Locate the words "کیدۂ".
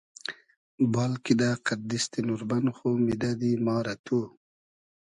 1.23-1.49